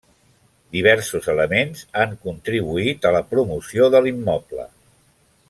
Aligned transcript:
Diversos 0.77 1.27
elements 1.33 1.83
han 2.03 2.15
contribuït 2.23 3.07
a 3.11 3.13
la 3.17 3.23
promoció 3.35 3.91
de 3.97 4.03
l'immoble. 4.07 4.69